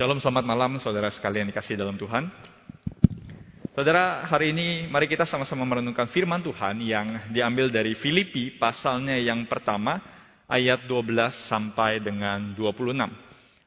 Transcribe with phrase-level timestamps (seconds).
[0.00, 2.32] Shalom, selamat malam saudara sekalian dikasih dalam Tuhan.
[3.76, 9.44] Saudara, hari ini mari kita sama-sama merenungkan firman Tuhan yang diambil dari Filipi pasalnya yang
[9.44, 10.00] pertama
[10.48, 11.04] ayat 12
[11.44, 12.96] sampai dengan 26.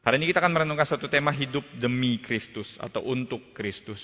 [0.02, 4.02] Hari ini kita akan merenungkan satu tema hidup demi Kristus atau untuk Kristus.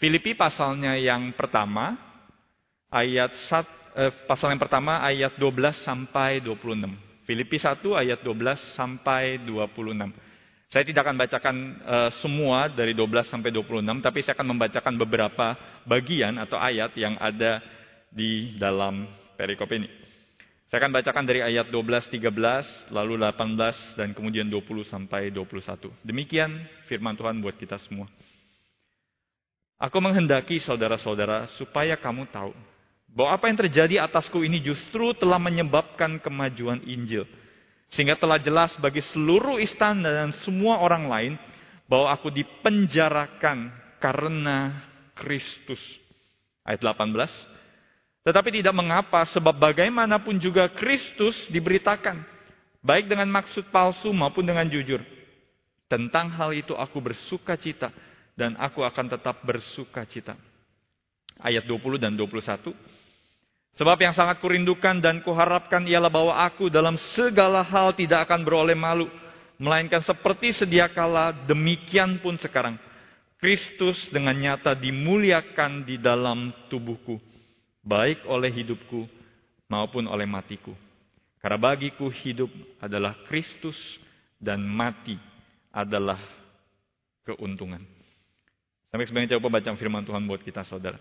[0.00, 1.92] Filipi pasalnya yang pertama
[2.88, 3.68] ayat sat,
[4.00, 6.96] eh, pasal yang pertama ayat 12 sampai 26.
[7.28, 10.29] Filipi 1 ayat 12 sampai 26.
[10.70, 15.46] Saya tidak akan bacakan uh, semua dari 12 sampai 26, tapi saya akan membacakan beberapa
[15.82, 17.58] bagian atau ayat yang ada
[18.06, 19.90] di dalam perikop ini.
[20.70, 25.90] Saya akan bacakan dari ayat 12, 13, lalu 18, dan kemudian 20 sampai 21.
[26.06, 28.06] Demikian firman Tuhan buat kita semua.
[29.74, 32.54] Aku menghendaki saudara-saudara supaya kamu tahu
[33.10, 37.26] bahwa apa yang terjadi atasku ini justru telah menyebabkan kemajuan Injil
[37.90, 41.32] sehingga telah jelas bagi seluruh istana dan semua orang lain
[41.90, 44.86] bahwa aku dipenjarakan karena
[45.18, 45.82] Kristus.
[46.62, 47.18] Ayat 18.
[48.22, 52.22] Tetapi tidak mengapa sebab bagaimanapun juga Kristus diberitakan.
[52.80, 55.02] Baik dengan maksud palsu maupun dengan jujur.
[55.90, 57.90] Tentang hal itu aku bersuka cita
[58.38, 60.38] dan aku akan tetap bersuka cita.
[61.42, 62.70] Ayat 20 dan 21.
[63.78, 68.74] Sebab yang sangat kurindukan dan kuharapkan ialah bahwa aku dalam segala hal tidak akan beroleh
[68.74, 69.06] malu.
[69.60, 72.80] Melainkan seperti sedia kala, demikian pun sekarang.
[73.40, 77.16] Kristus dengan nyata dimuliakan di dalam tubuhku.
[77.80, 79.08] Baik oleh hidupku
[79.70, 80.76] maupun oleh matiku.
[81.40, 82.52] Karena bagiku hidup
[82.84, 83.76] adalah Kristus
[84.36, 85.16] dan mati
[85.72, 86.20] adalah
[87.24, 87.80] keuntungan.
[88.92, 91.00] Sampai sebenarnya coba baca firman Tuhan buat kita saudara.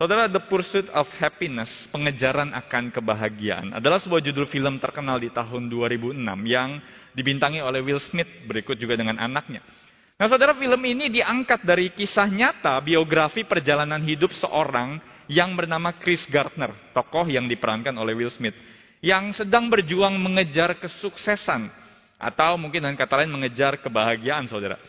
[0.00, 5.68] Saudara, The Pursuit of Happiness, pengejaran akan kebahagiaan, adalah sebuah judul film terkenal di tahun
[5.68, 6.16] 2006
[6.48, 6.80] yang
[7.12, 9.60] dibintangi oleh Will Smith, berikut juga dengan anaknya.
[10.16, 16.24] Nah saudara, film ini diangkat dari kisah nyata biografi perjalanan hidup seorang yang bernama Chris
[16.32, 18.56] Gardner, tokoh yang diperankan oleh Will Smith,
[19.04, 21.68] yang sedang berjuang mengejar kesuksesan,
[22.16, 24.80] atau mungkin dengan kata lain mengejar kebahagiaan saudara.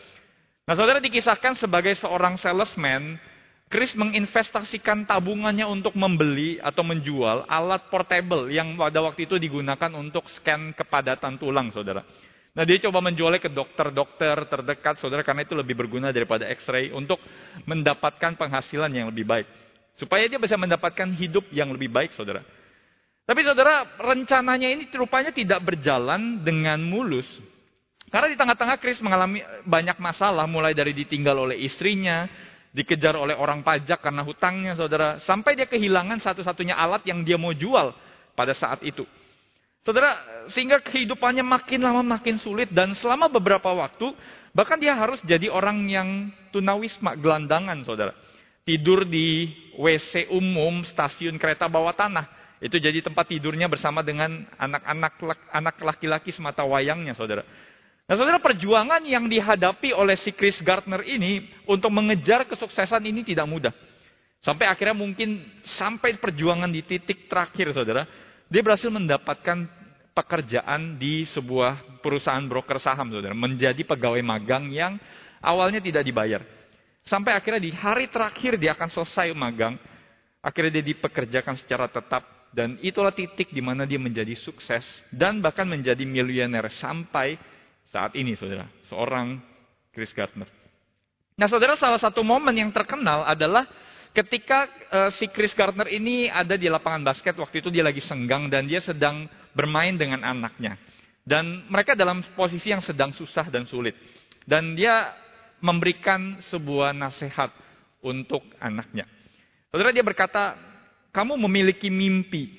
[0.64, 3.20] Nah saudara dikisahkan sebagai seorang salesman
[3.72, 10.28] Chris menginvestasikan tabungannya untuk membeli atau menjual alat portable yang pada waktu itu digunakan untuk
[10.28, 12.04] scan kepadatan tulang, saudara.
[12.52, 17.16] Nah dia coba menjualnya ke dokter-dokter terdekat, saudara, karena itu lebih berguna daripada X-ray untuk
[17.64, 19.48] mendapatkan penghasilan yang lebih baik.
[19.96, 22.44] Supaya dia bisa mendapatkan hidup yang lebih baik, saudara.
[23.24, 27.40] Tapi saudara, rencananya ini rupanya tidak berjalan dengan mulus.
[28.12, 32.28] Karena di tengah-tengah Chris mengalami banyak masalah, mulai dari ditinggal oleh istrinya,
[32.72, 35.20] dikejar oleh orang pajak karena hutangnya saudara.
[35.20, 37.92] Sampai dia kehilangan satu-satunya alat yang dia mau jual
[38.32, 39.04] pada saat itu.
[39.82, 40.14] Saudara,
[40.46, 44.14] sehingga kehidupannya makin lama makin sulit dan selama beberapa waktu,
[44.54, 46.08] bahkan dia harus jadi orang yang
[46.54, 48.14] tunawisma, gelandangan saudara.
[48.62, 52.30] Tidur di WC umum stasiun kereta bawah tanah.
[52.62, 55.12] Itu jadi tempat tidurnya bersama dengan anak-anak
[55.50, 57.42] anak laki-laki semata wayangnya saudara.
[58.02, 63.46] Nah saudara perjuangan yang dihadapi oleh si Chris Gardner ini untuk mengejar kesuksesan ini tidak
[63.46, 63.74] mudah.
[64.42, 68.02] Sampai akhirnya mungkin sampai perjuangan di titik terakhir saudara.
[68.50, 69.70] Dia berhasil mendapatkan
[70.12, 73.38] pekerjaan di sebuah perusahaan broker saham saudara.
[73.38, 74.98] Menjadi pegawai magang yang
[75.38, 76.42] awalnya tidak dibayar.
[77.06, 79.78] Sampai akhirnya di hari terakhir dia akan selesai magang.
[80.42, 82.50] Akhirnya dia dipekerjakan secara tetap.
[82.52, 85.06] Dan itulah titik di mana dia menjadi sukses.
[85.14, 87.38] Dan bahkan menjadi miliuner sampai
[87.92, 88.64] saat ini saudara.
[88.88, 89.36] Seorang
[89.92, 90.48] Chris Gardner.
[91.36, 93.68] Nah saudara salah satu momen yang terkenal adalah
[94.16, 97.36] ketika uh, si Chris Gardner ini ada di lapangan basket.
[97.36, 100.80] Waktu itu dia lagi senggang dan dia sedang bermain dengan anaknya.
[101.22, 103.94] Dan mereka dalam posisi yang sedang susah dan sulit.
[104.42, 105.12] Dan dia
[105.62, 107.54] memberikan sebuah nasihat
[108.02, 109.06] untuk anaknya.
[109.70, 110.58] Saudara dia berkata,
[111.14, 112.58] kamu memiliki mimpi.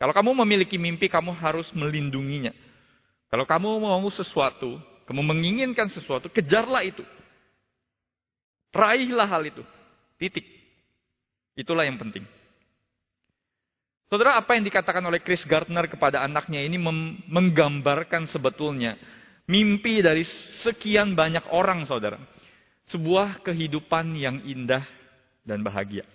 [0.00, 2.56] Kalau kamu memiliki mimpi, kamu harus melindunginya.
[3.28, 7.04] Kalau kamu mau sesuatu, kamu menginginkan sesuatu, kejarlah itu.
[8.72, 9.64] Raihlah hal itu.
[10.16, 10.44] Titik.
[11.52, 12.24] Itulah yang penting.
[14.08, 16.80] Saudara, apa yang dikatakan oleh Chris Gardner kepada anaknya ini
[17.28, 18.96] menggambarkan sebetulnya
[19.44, 20.24] mimpi dari
[20.64, 22.16] sekian banyak orang, saudara.
[22.88, 24.80] Sebuah kehidupan yang indah
[25.44, 26.08] dan bahagia.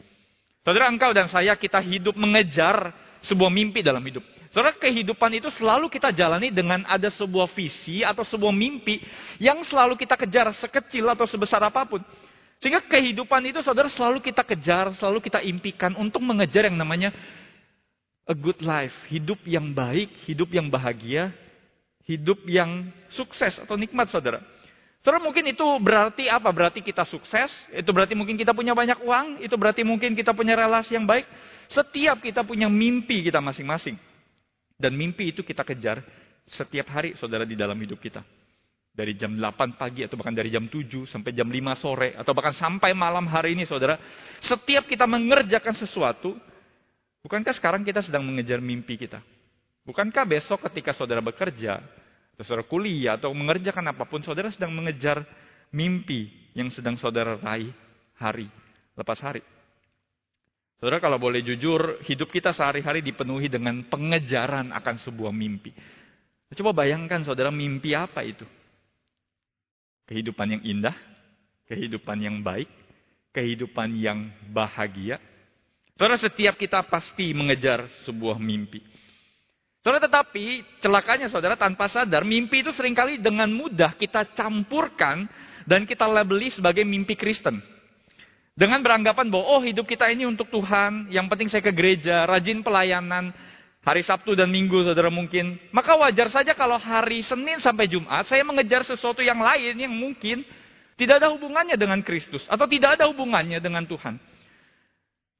[0.65, 4.25] Saudara, engkau dan saya kita hidup mengejar sebuah mimpi dalam hidup.
[4.53, 9.01] Saudara, kehidupan itu selalu kita jalani dengan ada sebuah visi atau sebuah mimpi
[9.41, 11.97] yang selalu kita kejar sekecil atau sebesar apa pun.
[12.61, 17.09] Sehingga kehidupan itu saudara selalu kita kejar, selalu kita impikan untuk mengejar yang namanya
[18.29, 18.93] a good life.
[19.09, 21.33] Hidup yang baik, hidup yang bahagia,
[22.05, 24.37] hidup yang sukses atau nikmat, saudara.
[25.01, 26.53] Saudara mungkin itu berarti apa?
[26.53, 30.53] Berarti kita sukses, itu berarti mungkin kita punya banyak uang, itu berarti mungkin kita punya
[30.53, 31.25] relasi yang baik.
[31.73, 34.12] Setiap kita punya mimpi kita masing-masing.
[34.77, 36.01] Dan mimpi itu kita kejar
[36.49, 38.25] setiap hari saudara di dalam hidup kita.
[38.93, 42.53] Dari jam 8 pagi atau bahkan dari jam 7 sampai jam 5 sore atau bahkan
[42.53, 43.97] sampai malam hari ini saudara.
[44.37, 46.37] Setiap kita mengerjakan sesuatu,
[47.25, 49.17] bukankah sekarang kita sedang mengejar mimpi kita?
[49.83, 51.81] Bukankah besok ketika saudara bekerja,
[52.37, 55.25] atau saudara kuliah, atau mengerjakan apa pun, saudara sedang mengejar
[55.73, 57.73] mimpi yang sedang saudara raih
[58.21, 58.47] hari
[58.93, 59.41] lepas hari.
[60.83, 65.71] Saudara kalau boleh jujur, hidup kita sehari-hari dipenuhi dengan pengejaran akan sebuah mimpi.
[66.51, 68.43] Coba bayangkan saudara mimpi apa itu?
[70.11, 70.91] Kehidupan yang indah,
[71.71, 72.67] kehidupan yang baik,
[73.31, 75.23] kehidupan yang bahagia.
[75.95, 78.83] Saudara setiap kita pasti mengejar sebuah mimpi.
[79.87, 85.31] Saudara tetapi celakanya saudara tanpa sadar mimpi itu sering kali dengan mudah kita campurkan
[85.63, 87.63] dan kita labeli sebagai mimpi Kristen.
[88.53, 92.61] Dengan beranggapan bahwa oh hidup kita ini untuk Tuhan, yang penting saya ke gereja, rajin
[92.61, 93.33] pelayanan,
[93.81, 95.57] hari Sabtu dan Minggu saudara mungkin.
[95.73, 100.45] Maka wajar saja kalau hari Senin sampai Jumat saya mengejar sesuatu yang lain yang mungkin
[100.93, 104.21] tidak ada hubungannya dengan Kristus atau tidak ada hubungannya dengan Tuhan.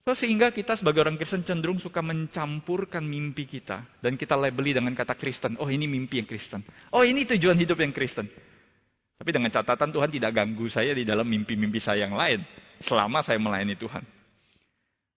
[0.04, 3.88] Sehingga kita sebagai orang Kristen cenderung suka mencampurkan mimpi kita.
[4.04, 5.56] Dan kita labeli dengan kata Kristen.
[5.64, 6.60] Oh ini mimpi yang Kristen.
[6.92, 8.28] Oh ini tujuan hidup yang Kristen.
[9.24, 12.44] Tapi dengan catatan Tuhan tidak ganggu saya di dalam mimpi-mimpi saya yang lain.
[12.84, 14.04] Selama saya melayani Tuhan.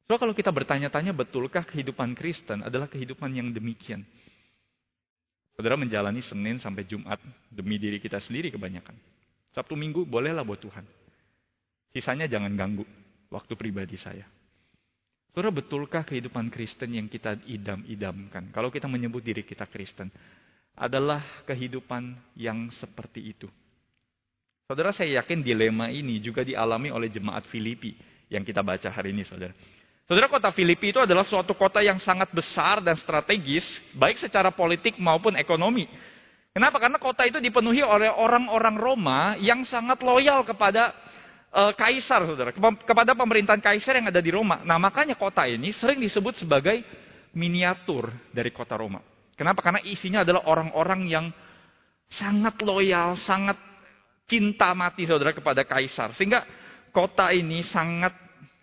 [0.06, 4.06] So kalau kita bertanya-tanya betulkah kehidupan Kristen adalah kehidupan yang demikian.
[5.58, 7.18] Saudara menjalani Senin sampai Jumat
[7.50, 8.94] demi diri kita sendiri kebanyakan.
[9.50, 10.86] Sabtu Minggu bolehlah buat Tuhan.
[11.90, 12.86] Sisanya jangan ganggu
[13.34, 14.22] waktu pribadi saya.
[15.34, 18.54] Saudara, betulkah kehidupan Kristen yang kita idam-idamkan?
[18.54, 20.14] Kalau kita menyebut diri kita Kristen,
[20.78, 23.50] adalah kehidupan yang seperti itu.
[24.66, 27.94] Saudara, saya yakin dilema ini juga dialami oleh jemaat Filipi
[28.26, 29.54] yang kita baca hari ini, saudara.
[30.10, 33.62] Saudara, kota Filipi itu adalah suatu kota yang sangat besar dan strategis,
[33.94, 35.86] baik secara politik maupun ekonomi.
[36.50, 36.82] Kenapa?
[36.82, 40.90] Karena kota itu dipenuhi oleh orang-orang Roma yang sangat loyal kepada
[41.54, 42.50] uh, kaisar, saudara,
[42.82, 44.66] kepada pemerintahan kaisar yang ada di Roma.
[44.66, 46.82] Nah, makanya kota ini sering disebut sebagai
[47.38, 48.98] miniatur dari kota Roma.
[49.38, 49.62] Kenapa?
[49.62, 51.30] Karena isinya adalah orang-orang yang
[52.10, 53.75] sangat loyal, sangat
[54.26, 56.12] cinta mati, saudara, kepada kaisar.
[56.12, 56.44] Sehingga
[56.90, 58.12] kota ini sangat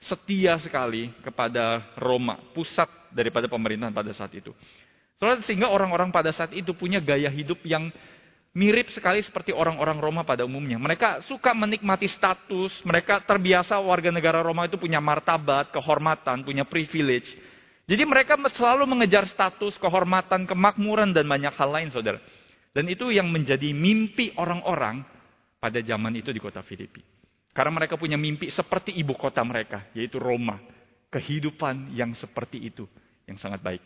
[0.04, 4.51] setia sekali kepada Roma, pusat daripada pemerintahan pada saat itu.
[5.15, 7.88] Saudara, sehingga orang-orang pada saat itu punya gaya hidup yang
[8.54, 10.77] mirip sekali seperti orang-orang Roma pada umumnya.
[10.77, 17.33] Mereka suka menikmati status, mereka terbiasa warga negara Roma itu punya martabat, kehormatan, punya privilege.
[17.83, 22.21] Jadi mereka selalu mengejar status, kehormatan, kemakmuran, dan banyak hal lain, saudara.
[22.71, 25.04] Dan itu yang menjadi mimpi orang-orang
[25.63, 27.00] pada zaman itu di kota Filipi.
[27.56, 30.60] Karena mereka punya mimpi seperti ibu kota mereka, yaitu Roma.
[31.07, 32.83] Kehidupan yang seperti itu,
[33.24, 33.80] yang sangat baik.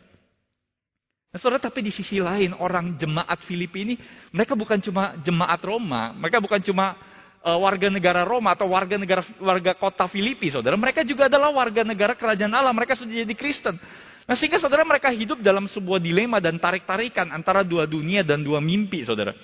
[1.28, 3.94] Nah, saudara, tapi di sisi lain orang jemaat Filipi ini,
[4.32, 6.96] mereka bukan cuma jemaat Roma, mereka bukan cuma
[7.44, 10.74] uh, warga negara Roma atau warga negara warga kota Filipi, saudara.
[10.74, 13.76] Mereka juga adalah warga negara kerajaan Allah, mereka sudah jadi Kristen.
[14.24, 18.58] Nah, sehingga saudara mereka hidup dalam sebuah dilema dan tarik-tarikan antara dua dunia dan dua
[18.58, 19.36] mimpi, saudara.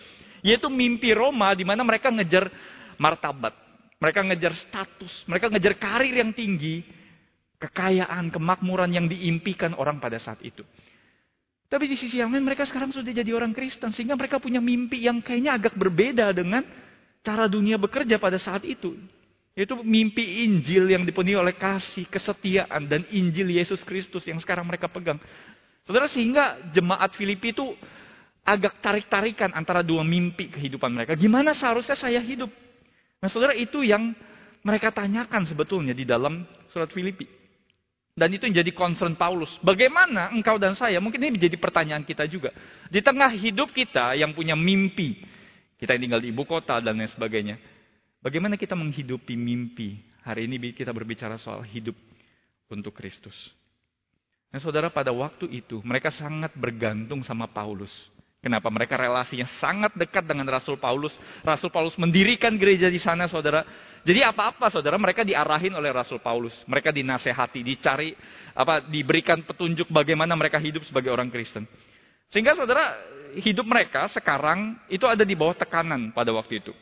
[0.45, 2.53] Yaitu mimpi Roma di mana mereka ngejar
[3.01, 3.57] martabat,
[3.97, 6.85] mereka ngejar status, mereka ngejar karir yang tinggi,
[7.57, 10.61] kekayaan, kemakmuran yang diimpikan orang pada saat itu.
[11.65, 13.91] Tapi di sisi yang lain mereka sekarang sudah jadi orang Kristen.
[13.91, 16.63] Sehingga mereka punya mimpi yang kayaknya agak berbeda dengan
[17.25, 18.95] cara dunia bekerja pada saat itu.
[19.59, 24.87] Yaitu mimpi Injil yang dipenuhi oleh kasih, kesetiaan, dan Injil Yesus Kristus yang sekarang mereka
[24.87, 25.19] pegang.
[25.83, 27.75] Saudara, sehingga jemaat Filipi itu
[28.45, 31.17] agak tarik-tarikan antara dua mimpi kehidupan mereka.
[31.17, 32.53] Gimana seharusnya saya hidup?
[33.19, 34.13] Nah saudara, itu yang
[34.61, 37.25] mereka tanyakan sebetulnya di dalam surat Filipi.
[38.15, 39.59] Dan itu yang jadi concern Paulus.
[39.59, 42.55] Bagaimana engkau dan saya, mungkin ini menjadi pertanyaan kita juga.
[42.87, 45.19] Di tengah hidup kita yang punya mimpi,
[45.81, 47.59] kita yang tinggal di ibu kota dan lain sebagainya.
[48.23, 49.99] Bagaimana kita menghidupi mimpi?
[50.25, 51.99] Hari ini kita berbicara soal hidup
[52.71, 53.35] untuk Kristus.
[54.55, 57.91] Nah saudara pada waktu itu mereka sangat bergantung sama Paulus.
[58.45, 58.69] Kenapa?
[58.69, 61.17] Mereka relasinya sangat dekat dengan Rasul Paulus.
[61.41, 63.65] Rasul Paulus mendirikan gereja di sana saudara.
[64.05, 66.53] Jadi apa-apa saudara mereka diarahin oleh Rasul Paulus.
[66.69, 68.13] Mereka dinasehati, dicari,
[68.53, 71.65] apa diberikan petunjuk bagaimana mereka hidup sebagai orang Kristen.
[72.29, 73.01] Sehingga saudara
[73.41, 76.77] hidup mereka sekarang itu ada di bawah tekanan pada waktu itu.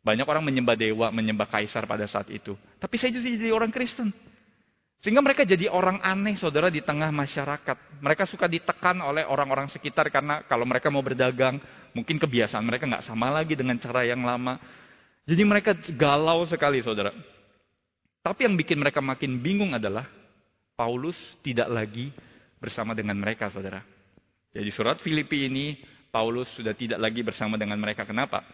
[0.00, 2.56] Banyak orang menyembah dewa, menyembah kaisar pada saat itu.
[2.80, 4.08] Tapi saya jadi, orang Kristen.
[5.02, 7.98] Sehingga mereka jadi orang aneh saudara di tengah masyarakat.
[7.98, 11.58] Mereka suka ditekan oleh orang-orang sekitar karena kalau mereka mau berdagang,
[11.90, 14.62] mungkin kebiasaan mereka nggak sama lagi dengan cara yang lama.
[15.26, 17.10] Jadi mereka galau sekali saudara.
[18.22, 20.06] Tapi yang bikin mereka makin bingung adalah
[20.78, 22.14] Paulus tidak lagi
[22.62, 23.82] bersama dengan mereka saudara.
[24.54, 25.82] Jadi surat Filipi ini
[26.14, 28.06] Paulus sudah tidak lagi bersama dengan mereka.
[28.06, 28.46] Kenapa?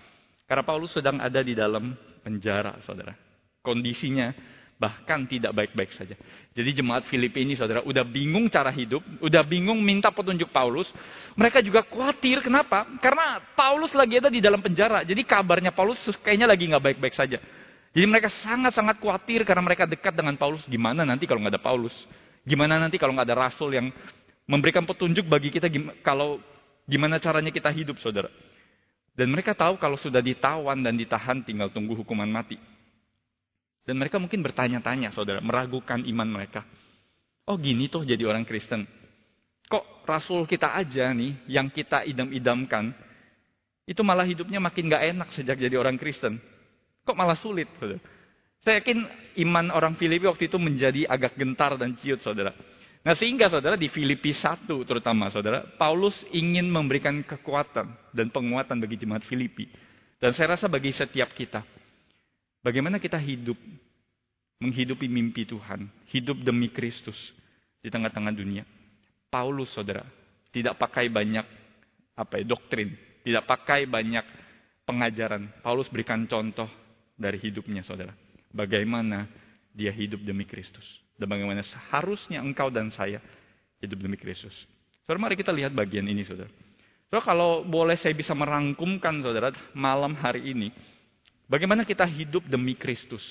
[0.48, 1.92] Karena Paulus sedang ada di dalam
[2.24, 3.12] penjara saudara.
[3.60, 4.32] Kondisinya
[4.78, 6.14] bahkan tidak baik-baik saja.
[6.54, 10.86] Jadi jemaat Filipi ini saudara udah bingung cara hidup, udah bingung minta petunjuk Paulus.
[11.34, 12.86] Mereka juga khawatir, kenapa?
[13.02, 15.02] Karena Paulus lagi ada di dalam penjara.
[15.02, 17.42] Jadi kabarnya Paulus kayaknya lagi nggak baik-baik saja.
[17.90, 20.62] Jadi mereka sangat-sangat khawatir karena mereka dekat dengan Paulus.
[20.70, 21.94] Gimana nanti kalau nggak ada Paulus?
[22.46, 23.90] Gimana nanti kalau nggak ada Rasul yang
[24.46, 25.66] memberikan petunjuk bagi kita
[26.06, 26.38] kalau
[26.86, 28.30] gimana caranya kita hidup, saudara?
[29.18, 32.54] Dan mereka tahu kalau sudah ditawan dan ditahan tinggal tunggu hukuman mati.
[33.88, 36.60] Dan mereka mungkin bertanya-tanya, saudara, meragukan iman mereka.
[37.48, 38.84] Oh gini tuh jadi orang Kristen.
[39.64, 42.92] Kok Rasul kita aja nih, yang kita idam-idamkan,
[43.88, 46.36] itu malah hidupnya makin gak enak sejak jadi orang Kristen.
[47.08, 47.96] Kok malah sulit, saudara?
[48.60, 49.08] Saya yakin
[49.48, 52.52] iman orang Filipi waktu itu menjadi agak gentar dan ciut, saudara.
[53.00, 59.00] Nah sehingga saudara di Filipi 1 terutama saudara, Paulus ingin memberikan kekuatan dan penguatan bagi
[59.00, 59.64] jemaat Filipi.
[60.20, 61.77] Dan saya rasa bagi setiap kita.
[62.62, 63.56] Bagaimana kita hidup,
[64.58, 67.16] menghidupi mimpi Tuhan, hidup demi Kristus
[67.78, 68.66] di tengah-tengah dunia.
[69.30, 70.02] Paulus, saudara,
[70.50, 71.46] tidak pakai banyak
[72.18, 72.90] apa ya, doktrin,
[73.22, 74.24] tidak pakai banyak
[74.82, 75.62] pengajaran.
[75.62, 76.66] Paulus berikan contoh
[77.14, 78.10] dari hidupnya, saudara.
[78.50, 79.30] Bagaimana
[79.70, 80.84] dia hidup demi Kristus.
[81.14, 83.22] Dan bagaimana seharusnya engkau dan saya
[83.78, 84.54] hidup demi Kristus.
[85.06, 86.50] Saudara, mari kita lihat bagian ini, saudara.
[87.08, 90.68] So, kalau boleh saya bisa merangkumkan, saudara, malam hari ini,
[91.48, 93.24] Bagaimana kita hidup demi Kristus?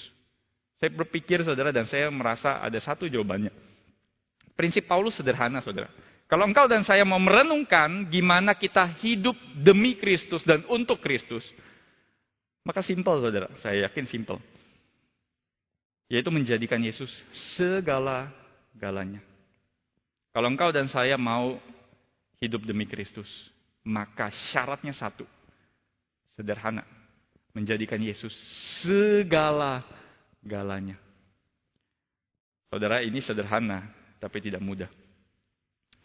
[0.82, 3.54] Saya berpikir saudara dan saya merasa ada satu jawabannya.
[4.58, 5.94] Prinsip Paulus sederhana saudara.
[6.26, 11.46] Kalau engkau dan saya mau merenungkan gimana kita hidup demi Kristus dan untuk Kristus,
[12.66, 14.42] maka simpel saudara, saya yakin simpel.
[16.10, 17.22] Yaitu menjadikan Yesus
[17.56, 19.22] segala-galanya.
[20.34, 21.62] Kalau engkau dan saya mau
[22.42, 23.30] hidup demi Kristus,
[23.86, 25.24] maka syaratnya satu.
[26.34, 26.97] Sederhana
[27.58, 28.30] menjadikan Yesus
[28.86, 31.02] segala-galanya.
[32.70, 33.90] Saudara, ini sederhana,
[34.22, 34.86] tapi tidak mudah.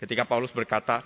[0.00, 1.04] Ketika Paulus berkata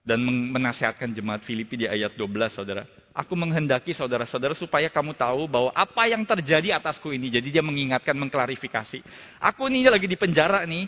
[0.00, 2.86] dan menasihatkan jemaat Filipi di ayat 12, saudara.
[3.10, 7.28] Aku menghendaki saudara-saudara supaya kamu tahu bahwa apa yang terjadi atasku ini.
[7.28, 9.02] Jadi dia mengingatkan, mengklarifikasi.
[9.42, 10.86] Aku ini lagi di penjara nih.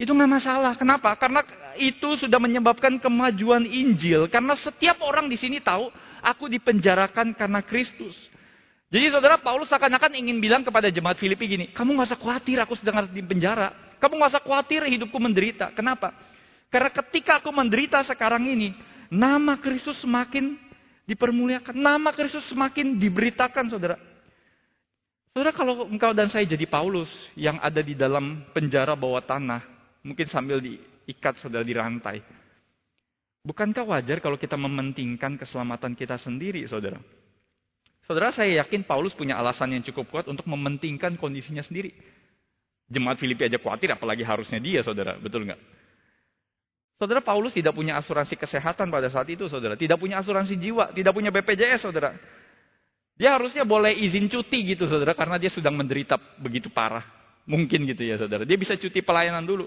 [0.00, 0.72] Itu nggak masalah.
[0.80, 1.12] Kenapa?
[1.20, 1.44] Karena
[1.76, 4.32] itu sudah menyebabkan kemajuan Injil.
[4.32, 8.16] Karena setiap orang di sini tahu aku dipenjarakan karena Kristus.
[8.90, 12.74] Jadi saudara Paulus seakan-akan ingin bilang kepada jemaat Filipi gini, kamu gak usah khawatir aku
[12.74, 13.70] sedang di penjara.
[14.02, 15.70] Kamu gak usah khawatir hidupku menderita.
[15.72, 16.10] Kenapa?
[16.70, 18.74] Karena ketika aku menderita sekarang ini,
[19.06, 20.58] nama Kristus semakin
[21.06, 21.74] dipermuliakan.
[21.74, 23.98] Nama Kristus semakin diberitakan saudara.
[25.30, 29.62] Saudara kalau engkau dan saya jadi Paulus yang ada di dalam penjara bawah tanah,
[30.02, 32.18] mungkin sambil diikat saudara di rantai.
[33.40, 37.00] Bukankah wajar kalau kita mementingkan keselamatan kita sendiri, saudara?
[38.04, 41.94] Saudara, saya yakin Paulus punya alasan yang cukup kuat untuk mementingkan kondisinya sendiri.
[42.90, 45.16] Jemaat Filipi aja khawatir, apalagi harusnya dia, saudara.
[45.16, 45.60] Betul nggak?
[47.00, 49.72] Saudara, Paulus tidak punya asuransi kesehatan pada saat itu, saudara.
[49.72, 52.12] Tidak punya asuransi jiwa, tidak punya BPJS, saudara.
[53.16, 57.06] Dia harusnya boleh izin cuti gitu, saudara, karena dia sedang menderita begitu parah.
[57.48, 58.44] Mungkin gitu ya, saudara.
[58.44, 59.64] Dia bisa cuti pelayanan dulu.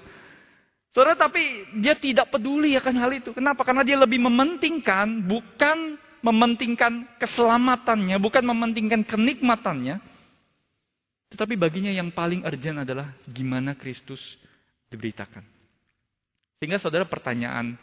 [0.94, 3.34] Saudara, tapi dia tidak peduli akan hal itu.
[3.34, 3.66] Kenapa?
[3.66, 9.98] Karena dia lebih mementingkan, bukan mementingkan keselamatannya, bukan mementingkan kenikmatannya.
[11.34, 14.22] Tetapi baginya yang paling urgent adalah gimana Kristus
[14.94, 15.42] diberitakan.
[16.62, 17.74] Sehingga saudara pertanyaan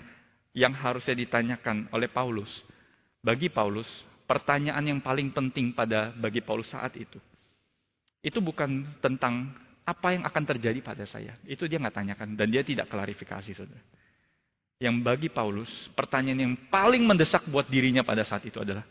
[0.54, 2.48] yang harusnya ditanyakan oleh Paulus.
[3.20, 3.90] Bagi Paulus,
[4.30, 7.18] pertanyaan yang paling penting pada bagi Paulus saat itu.
[8.22, 9.50] Itu bukan tentang
[9.90, 11.34] apa yang akan terjadi pada saya?
[11.42, 13.82] Itu dia nggak tanyakan dan dia tidak klarifikasi, saudara.
[14.80, 18.86] Yang bagi Paulus, pertanyaan yang paling mendesak buat dirinya pada saat itu adalah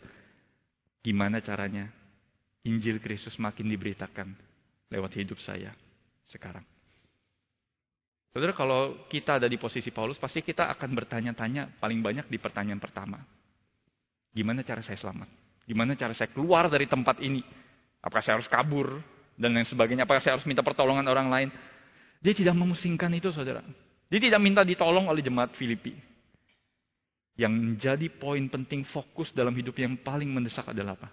[1.00, 1.88] gimana caranya
[2.62, 4.28] Injil Kristus makin diberitakan
[4.92, 5.72] lewat hidup saya
[6.28, 6.62] sekarang.
[8.30, 12.78] Saudara, kalau kita ada di posisi Paulus, pasti kita akan bertanya-tanya paling banyak di pertanyaan
[12.78, 13.18] pertama.
[14.30, 15.26] Gimana cara saya selamat?
[15.66, 17.42] Gimana cara saya keluar dari tempat ini?
[17.98, 19.02] Apakah saya harus kabur?
[19.36, 20.06] Dan lain sebagainya.
[20.08, 21.48] Apakah saya harus minta pertolongan orang lain?
[22.20, 23.64] Dia tidak memusingkan itu, saudara.
[24.10, 25.94] Dia tidak minta ditolong oleh jemaat Filipi.
[27.38, 31.08] Yang menjadi poin penting fokus dalam hidup yang paling mendesak adalah apa?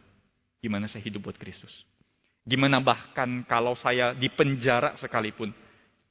[0.59, 1.71] Gimana saya hidup buat Kristus?
[2.43, 5.53] Gimana bahkan kalau saya di penjara sekalipun,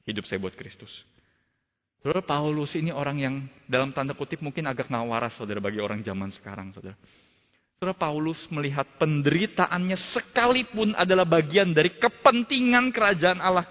[0.07, 1.05] hidup saya buat Kristus.
[2.01, 3.35] Saudara Paulus ini orang yang
[3.67, 6.95] dalam tanda kutip mungkin agak ngawaras saudara bagi orang zaman sekarang saudara.
[7.77, 13.69] Saudara Paulus melihat penderitaannya sekalipun adalah bagian dari kepentingan kerajaan Allah.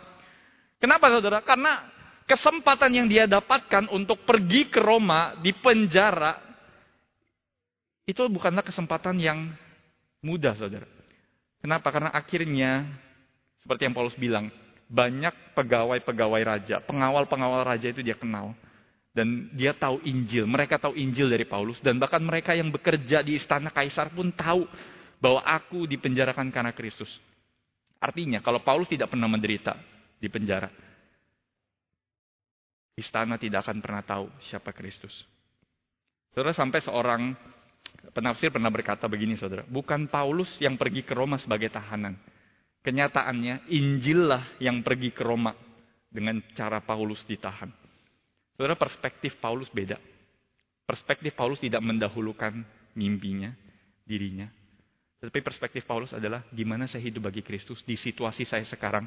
[0.78, 1.42] Kenapa saudara?
[1.42, 1.90] Karena
[2.22, 6.38] kesempatan yang dia dapatkan untuk pergi ke Roma di penjara
[8.06, 9.50] itu bukanlah kesempatan yang
[10.22, 10.86] mudah saudara.
[11.58, 11.90] Kenapa?
[11.90, 12.86] Karena akhirnya
[13.58, 14.54] seperti yang Paulus bilang,
[14.86, 18.54] banyak pegawai-pegawai raja, pengawal-pengawal raja itu dia kenal.
[19.16, 21.80] Dan dia tahu Injil, mereka tahu Injil dari Paulus.
[21.80, 24.68] Dan bahkan mereka yang bekerja di istana kaisar pun tahu
[25.16, 27.08] bahwa aku dipenjarakan karena Kristus.
[27.96, 29.72] Artinya kalau Paulus tidak pernah menderita
[30.20, 30.68] di penjara,
[32.92, 35.24] istana tidak akan pernah tahu siapa Kristus.
[36.36, 37.32] Saudara sampai seorang
[38.12, 42.20] penafsir pernah berkata begini saudara, bukan Paulus yang pergi ke Roma sebagai tahanan,
[42.86, 45.50] Kenyataannya Injil lah yang pergi ke Roma
[46.06, 47.85] dengan cara Paulus ditahan.
[48.56, 50.00] Saudara perspektif Paulus beda.
[50.88, 52.64] Perspektif Paulus tidak mendahulukan
[52.96, 53.52] mimpinya,
[54.08, 54.48] dirinya.
[55.20, 59.04] Tetapi perspektif Paulus adalah gimana saya hidup bagi Kristus di situasi saya sekarang,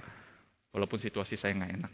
[0.69, 1.93] walaupun situasi saya nggak enak.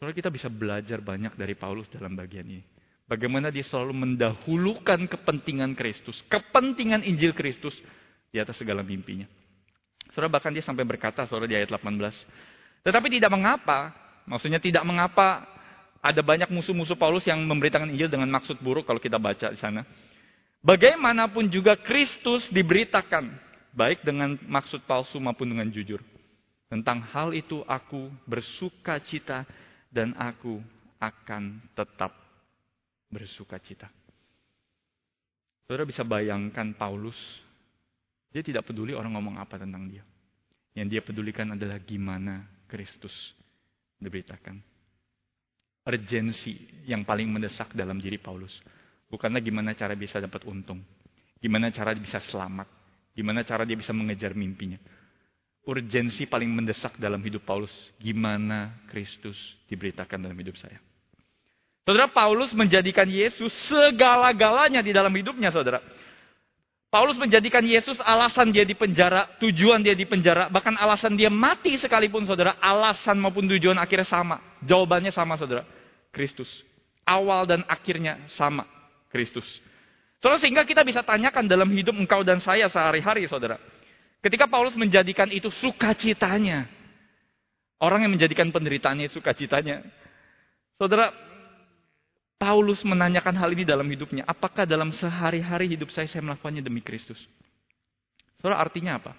[0.00, 2.64] Saudara kita bisa belajar banyak dari Paulus dalam bagian ini.
[3.04, 7.76] Bagaimana dia selalu mendahulukan kepentingan Kristus, kepentingan Injil Kristus
[8.30, 9.26] di atas segala mimpinya.
[10.14, 11.84] Saudara bahkan dia sampai berkata, saudara di ayat 18.
[12.86, 13.92] Tetapi tidak mengapa,
[14.24, 15.59] maksudnya tidak mengapa
[16.00, 19.84] ada banyak musuh-musuh Paulus yang memberitakan Injil dengan maksud buruk kalau kita baca di sana.
[20.60, 23.32] Bagaimanapun juga Kristus diberitakan,
[23.72, 26.00] baik dengan maksud palsu maupun dengan jujur.
[26.68, 29.44] Tentang hal itu aku bersuka cita
[29.92, 30.60] dan aku
[31.00, 32.12] akan tetap
[33.12, 33.88] bersuka cita.
[35.64, 37.16] Saudara bisa bayangkan Paulus
[38.30, 40.06] dia tidak peduli orang ngomong apa tentang dia.
[40.78, 43.34] Yang dia pedulikan adalah gimana Kristus
[43.98, 44.69] diberitakan.
[45.80, 48.60] Urgensi yang paling mendesak dalam diri Paulus.
[49.08, 50.78] Bukanlah gimana cara bisa dapat untung.
[51.40, 52.68] Gimana cara bisa selamat.
[53.16, 54.78] Gimana cara dia bisa mengejar mimpinya.
[55.64, 57.72] Urgensi paling mendesak dalam hidup Paulus.
[57.96, 60.78] Gimana Kristus diberitakan dalam hidup saya.
[61.84, 65.80] Saudara Paulus menjadikan Yesus segala-galanya di dalam hidupnya saudara.
[66.90, 71.78] Paulus menjadikan Yesus alasan dia di penjara, tujuan dia di penjara, bahkan alasan dia mati
[71.78, 74.49] sekalipun saudara, alasan maupun tujuan akhirnya sama.
[74.64, 75.64] Jawabannya sama saudara,
[76.12, 76.48] Kristus.
[77.04, 78.68] Awal dan akhirnya sama,
[79.08, 79.46] Kristus.
[80.20, 83.56] Saudara sehingga kita bisa tanyakan dalam hidup engkau dan saya sehari-hari saudara.
[84.20, 86.68] Ketika Paulus menjadikan itu sukacitanya.
[87.80, 89.80] Orang yang menjadikan penderitaannya itu sukacitanya.
[90.76, 91.08] Saudara,
[92.36, 94.28] Paulus menanyakan hal ini dalam hidupnya.
[94.28, 97.16] Apakah dalam sehari-hari hidup saya, saya melakukannya demi Kristus?
[98.36, 99.16] Saudara, artinya apa?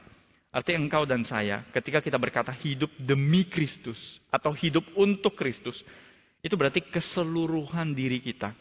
[0.51, 5.79] Artinya engkau dan saya, ketika kita berkata hidup demi Kristus, atau hidup untuk Kristus,
[6.43, 8.51] itu berarti keseluruhan diri kita.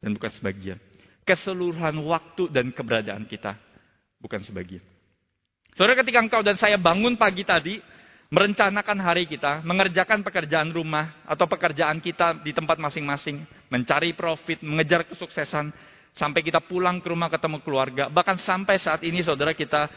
[0.00, 0.80] Dan bukan sebagian.
[1.28, 3.52] Keseluruhan waktu dan keberadaan kita,
[4.16, 4.80] bukan sebagian.
[5.76, 7.76] Saudara, ketika engkau dan saya bangun pagi tadi,
[8.32, 15.04] merencanakan hari kita, mengerjakan pekerjaan rumah atau pekerjaan kita di tempat masing-masing, mencari profit, mengejar
[15.04, 15.68] kesuksesan,
[16.14, 19.90] sampai kita pulang ke rumah ketemu keluarga, bahkan sampai saat ini saudara kita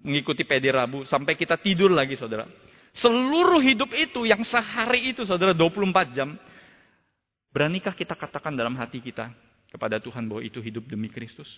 [0.00, 2.48] mengikuti PD Rabu, sampai kita tidur lagi saudara.
[2.96, 6.32] Seluruh hidup itu yang sehari itu saudara 24 jam,
[7.52, 9.28] beranikah kita katakan dalam hati kita
[9.68, 11.48] kepada Tuhan bahwa itu hidup demi Kristus?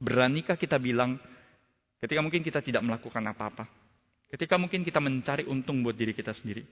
[0.00, 1.20] Beranikah kita bilang
[2.00, 3.68] ketika mungkin kita tidak melakukan apa-apa,
[4.30, 6.62] Ketika mungkin kita mencari untung buat diri kita sendiri.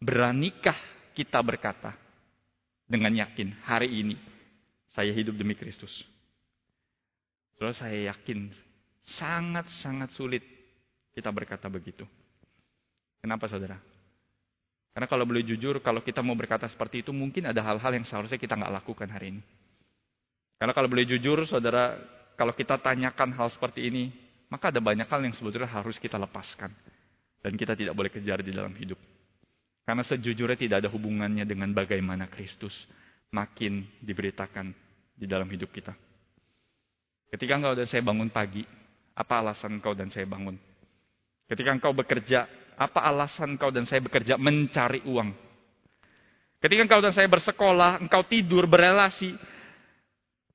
[0.00, 0.76] Beranikah
[1.12, 1.92] kita berkata
[2.88, 4.16] dengan yakin hari ini
[4.88, 5.92] saya hidup demi Kristus.
[7.60, 8.48] Soalnya saya yakin
[9.04, 10.42] sangat-sangat sulit
[11.12, 12.08] kita berkata begitu.
[13.20, 13.78] Kenapa saudara?
[14.94, 18.38] Karena kalau boleh jujur, kalau kita mau berkata seperti itu, mungkin ada hal-hal yang seharusnya
[18.38, 19.42] kita nggak lakukan hari ini.
[20.54, 21.98] Karena kalau boleh jujur, saudara,
[22.38, 24.14] kalau kita tanyakan hal seperti ini,
[24.48, 26.70] maka ada banyak hal yang sebetulnya harus kita lepaskan.
[27.42, 28.96] Dan kita tidak boleh kejar di dalam hidup.
[29.84, 32.72] Karena sejujurnya tidak ada hubungannya dengan bagaimana Kristus
[33.34, 34.72] makin diberitakan
[35.12, 35.92] di dalam hidup kita.
[37.28, 38.64] Ketika engkau dan saya bangun pagi,
[39.14, 40.58] apa alasan engkau dan saya bangun?
[41.46, 45.30] Ketika engkau bekerja, apa alasan engkau dan saya bekerja mencari uang?
[46.58, 49.36] Ketika engkau dan saya bersekolah, engkau tidur, berelasi,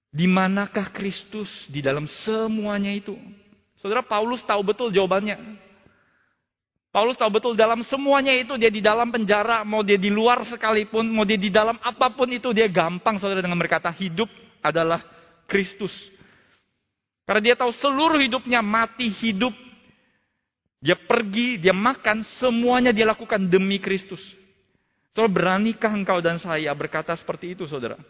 [0.10, 3.13] di manakah Kristus di dalam semuanya itu?
[3.80, 5.38] Saudara Paulus tahu betul jawabannya.
[6.89, 11.06] Paulus tahu betul dalam semuanya itu dia di dalam penjara, mau dia di luar sekalipun,
[11.06, 14.26] mau dia di dalam apa pun itu dia gampang saudara dengan berkata hidup
[14.65, 15.06] adalah
[15.45, 15.93] Kristus.
[17.30, 19.54] Karena dia tahu seluruh hidupnya mati hidup.
[20.82, 24.18] Dia pergi, dia makan, semuanya dia lakukan demi Kristus.
[25.13, 28.02] Saudara, beranikah engkau dan saya berkata seperti itu, saudara?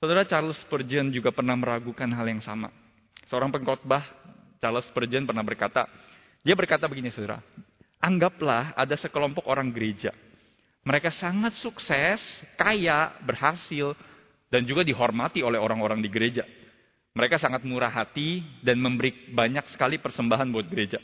[0.00, 2.72] Saudara Charles Spurgeon juga pernah meragukan hal yang sama.
[3.28, 4.08] Seorang pengkhotbah,
[4.64, 5.84] Charles Spurgeon pernah berkata,
[6.40, 7.44] dia berkata begini, saudara.
[8.00, 10.08] Anggaplah ada sekelompok orang gereja.
[10.88, 13.92] Mereka sangat sukses, kaya, berhasil,
[14.48, 16.48] dan juga dihormati oleh orang-orang di gereja.
[17.14, 20.98] Mereka sangat murah hati dan memberi banyak sekali persembahan buat gereja.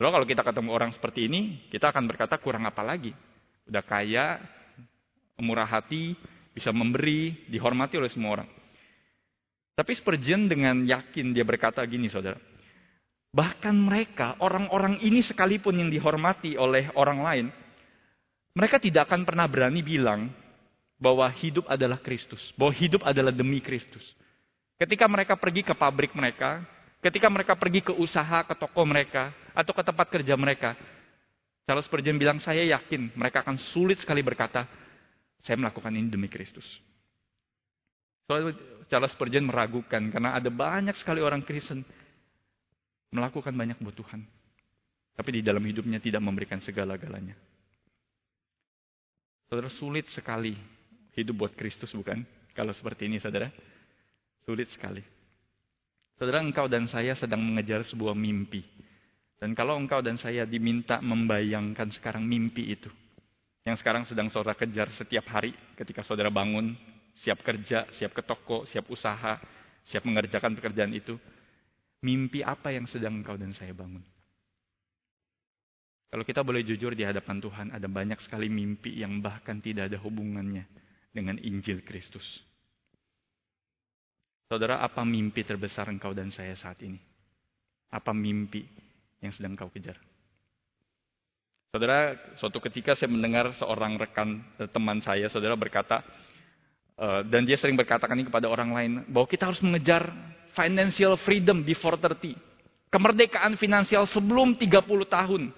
[0.00, 3.12] Lalu kalau kita ketemu orang seperti ini, kita akan berkata kurang apa lagi?
[3.68, 4.40] Udah kaya,
[5.36, 6.16] murah hati,
[6.56, 8.48] bisa memberi, dihormati oleh semua orang.
[9.76, 12.40] Tapi Spurgeon dengan yakin dia berkata gini saudara.
[13.28, 17.46] Bahkan mereka, orang-orang ini sekalipun yang dihormati oleh orang lain,
[18.56, 20.32] mereka tidak akan pernah berani bilang
[20.96, 22.40] bahwa hidup adalah Kristus.
[22.56, 24.02] Bahwa hidup adalah demi Kristus.
[24.78, 26.62] Ketika mereka pergi ke pabrik mereka,
[27.02, 30.78] ketika mereka pergi ke usaha, ke toko mereka, atau ke tempat kerja mereka,
[31.66, 34.70] Charles Spurgeon bilang, saya yakin mereka akan sulit sekali berkata,
[35.42, 36.64] saya melakukan ini demi Kristus.
[38.30, 38.54] Soalnya
[38.86, 41.82] Charles Spurgeon meragukan, karena ada banyak sekali orang Kristen
[43.10, 44.22] melakukan banyak buat Tuhan.
[45.18, 47.34] Tapi di dalam hidupnya tidak memberikan segala-galanya.
[49.50, 50.54] Saudara, sulit sekali
[51.18, 52.22] hidup buat Kristus bukan?
[52.54, 53.50] Kalau seperti ini saudara.
[54.48, 55.04] Sulit sekali.
[56.16, 58.64] Saudara, engkau dan saya sedang mengejar sebuah mimpi.
[59.36, 62.88] Dan kalau engkau dan saya diminta membayangkan sekarang mimpi itu.
[63.68, 66.72] Yang sekarang sedang saudara kejar setiap hari ketika saudara bangun.
[67.20, 69.36] Siap kerja, siap ke toko, siap usaha,
[69.84, 71.20] siap mengerjakan pekerjaan itu.
[72.00, 74.00] Mimpi apa yang sedang engkau dan saya bangun?
[76.08, 80.00] Kalau kita boleh jujur di hadapan Tuhan, ada banyak sekali mimpi yang bahkan tidak ada
[80.00, 80.64] hubungannya
[81.12, 82.47] dengan Injil Kristus.
[84.48, 86.96] Saudara, apa mimpi terbesar engkau dan saya saat ini?
[87.92, 88.64] Apa mimpi
[89.20, 90.00] yang sedang kau kejar?
[91.68, 96.00] Saudara, suatu ketika saya mendengar seorang rekan eh, teman saya, saudara berkata,
[96.96, 100.08] eh, dan dia sering berkatakan ini kepada orang lain, bahwa kita harus mengejar
[100.56, 102.32] financial freedom before 30.
[102.88, 104.64] Kemerdekaan finansial sebelum 30
[105.12, 105.52] tahun.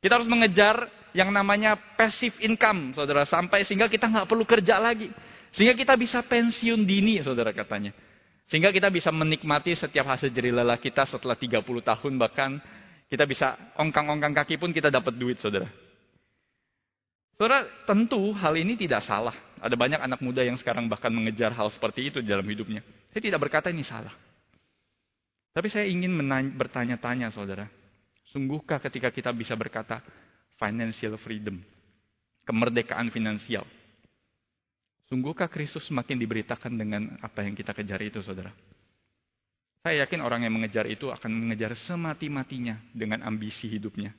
[0.00, 5.12] Kita harus mengejar yang namanya passive income, saudara, sampai sehingga kita nggak perlu kerja lagi.
[5.52, 7.92] Sehingga kita bisa pensiun dini, saudara katanya.
[8.48, 12.60] Sehingga kita bisa menikmati setiap hasil jerih lelah kita setelah 30 tahun bahkan
[13.08, 15.68] kita bisa ongkang-ongkang kaki pun kita dapat duit saudara.
[17.34, 19.34] Saudara, tentu hal ini tidak salah.
[19.58, 22.84] Ada banyak anak muda yang sekarang bahkan mengejar hal seperti itu dalam hidupnya.
[23.10, 24.12] Saya tidak berkata ini salah.
[25.54, 26.14] Tapi saya ingin
[26.54, 27.66] bertanya-tanya saudara.
[28.30, 30.02] Sungguhkah ketika kita bisa berkata
[30.58, 31.62] financial freedom,
[32.46, 33.62] kemerdekaan finansial,
[35.14, 38.50] Sungguhkah Kristus semakin diberitakan dengan apa yang kita kejar itu, saudara?
[39.86, 44.10] Saya yakin orang yang mengejar itu akan mengejar semati-matinya dengan ambisi hidupnya.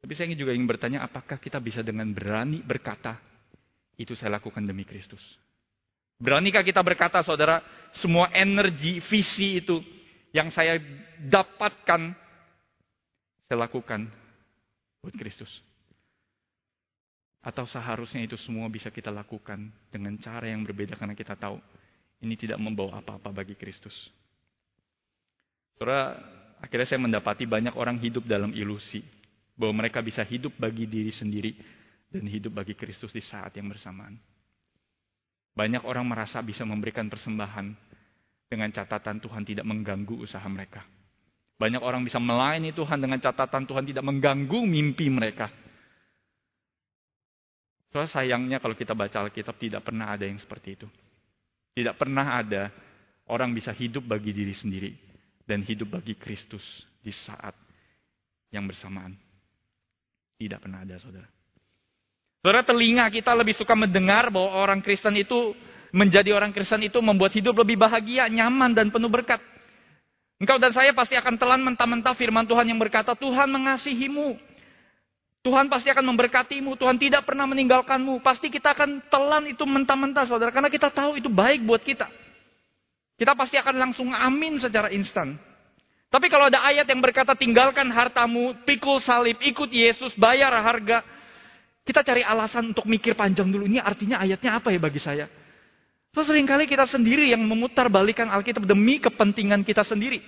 [0.00, 3.20] Tapi saya juga ingin bertanya, apakah kita bisa dengan berani berkata,
[4.00, 5.20] itu saya lakukan demi Kristus?
[6.16, 7.60] Beranikah kita berkata, saudara,
[8.00, 9.76] semua energi, visi itu
[10.32, 10.80] yang saya
[11.20, 12.16] dapatkan,
[13.44, 14.08] saya lakukan
[15.04, 15.52] buat Kristus?
[17.40, 21.56] Atau seharusnya itu semua bisa kita lakukan dengan cara yang berbeda karena kita tahu
[22.20, 24.12] ini tidak membawa apa-apa bagi Kristus.
[25.80, 26.20] Saudara,
[26.60, 29.00] akhirnya saya mendapati banyak orang hidup dalam ilusi
[29.56, 31.56] bahwa mereka bisa hidup bagi diri sendiri
[32.12, 34.20] dan hidup bagi Kristus di saat yang bersamaan.
[35.56, 37.72] Banyak orang merasa bisa memberikan persembahan
[38.48, 40.84] dengan catatan Tuhan tidak mengganggu usaha mereka.
[41.60, 45.52] Banyak orang bisa melayani Tuhan dengan catatan Tuhan tidak mengganggu mimpi mereka.
[47.90, 50.86] Soalnya sayangnya kalau kita baca Alkitab tidak pernah ada yang seperti itu.
[51.74, 52.70] Tidak pernah ada
[53.30, 54.90] orang bisa hidup bagi diri sendiri
[55.42, 56.62] dan hidup bagi Kristus
[57.02, 57.54] di saat
[58.54, 59.14] yang bersamaan.
[60.38, 61.28] Tidak pernah ada, saudara.
[62.40, 65.52] Saudara, telinga kita lebih suka mendengar bahwa orang Kristen itu
[65.92, 69.42] menjadi orang Kristen itu membuat hidup lebih bahagia, nyaman, dan penuh berkat.
[70.40, 74.40] Engkau dan saya pasti akan telan mentah-mentah firman Tuhan yang berkata, Tuhan mengasihimu.
[75.40, 78.20] Tuhan pasti akan memberkatimu, Tuhan tidak pernah meninggalkanmu.
[78.20, 82.12] Pasti kita akan telan itu mentah-mentah saudara, karena kita tahu itu baik buat kita.
[83.16, 85.40] Kita pasti akan langsung amin secara instan.
[86.12, 91.00] Tapi kalau ada ayat yang berkata tinggalkan hartamu, pikul salib, ikut Yesus, bayar harga.
[91.88, 95.24] Kita cari alasan untuk mikir panjang dulu, ini artinya ayatnya apa ya bagi saya?
[96.10, 100.20] Terus sering kali kita sendiri yang memutar balikan Alkitab demi kepentingan kita sendiri.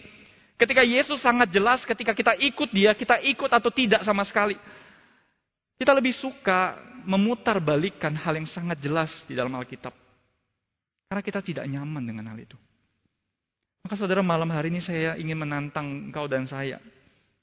[0.57, 4.55] Ketika Yesus sangat jelas ketika kita ikut dia, kita ikut atau tidak sama sekali.
[5.83, 9.91] Kita lebih suka memutar balikan hal yang sangat jelas di dalam Alkitab.
[11.11, 12.55] Karena kita tidak nyaman dengan hal itu.
[13.83, 16.79] Maka saudara malam hari ini saya ingin menantang engkau dan saya.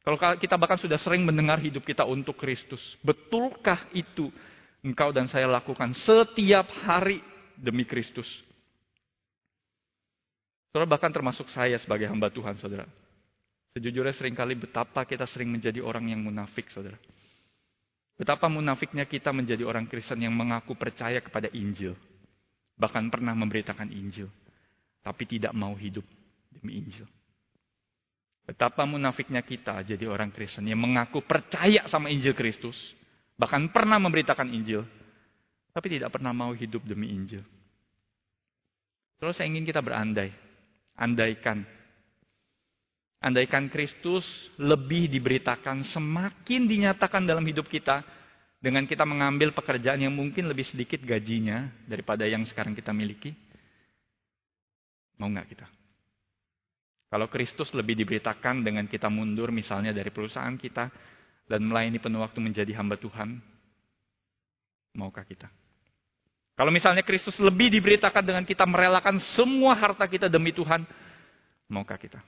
[0.08, 2.80] Kalau kita bahkan sudah sering mendengar hidup kita untuk Kristus.
[3.04, 4.32] Betulkah itu
[4.88, 7.19] engkau dan saya lakukan setiap hari
[7.60, 8.32] demi Kristus?
[10.71, 12.88] Saudara bahkan termasuk saya sebagai hamba Tuhan saudara.
[13.75, 16.95] Sejujurnya sering kali betapa kita sering menjadi orang yang munafik saudara.
[18.19, 21.95] Betapa munafiknya kita menjadi orang Kristen yang mengaku percaya kepada Injil.
[22.75, 24.27] Bahkan pernah memberitakan Injil.
[24.99, 26.03] Tapi tidak mau hidup
[26.51, 27.08] demi Injil.
[28.43, 32.75] Betapa munafiknya kita jadi orang Kristen yang mengaku percaya sama Injil Kristus.
[33.39, 34.84] Bahkan pernah memberitakan Injil.
[35.71, 37.39] Tapi tidak pernah mau hidup demi Injil.
[39.15, 40.36] Terus saya ingin kita berandai.
[40.99, 41.63] Andaikan.
[43.19, 44.23] Andaikan Kristus
[44.55, 48.03] lebih diberitakan semakin dinyatakan dalam hidup kita.
[48.60, 53.32] Dengan kita mengambil pekerjaan yang mungkin lebih sedikit gajinya daripada yang sekarang kita miliki.
[55.15, 55.67] Mau nggak kita?
[57.08, 60.91] Kalau Kristus lebih diberitakan dengan kita mundur misalnya dari perusahaan kita
[61.47, 63.39] dan melayani penuh waktu menjadi hamba Tuhan,
[64.99, 65.47] maukah kita?
[66.60, 70.84] Kalau misalnya Kristus lebih diberitakan dengan kita merelakan semua harta kita demi Tuhan,
[71.71, 72.19] maukah kita?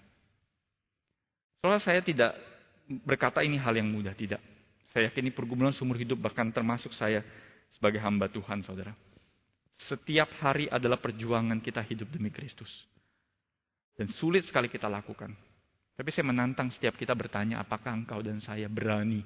[1.61, 2.33] Soalnya saya tidak
[3.05, 4.41] berkata ini hal yang mudah, tidak.
[4.89, 7.21] Saya yakin ini pergumulan seumur hidup bahkan termasuk saya
[7.69, 8.91] sebagai hamba Tuhan, saudara.
[9.77, 12.69] Setiap hari adalah perjuangan kita hidup demi Kristus.
[13.95, 15.31] Dan sulit sekali kita lakukan.
[15.95, 19.21] Tapi saya menantang setiap kita bertanya, apakah engkau dan saya berani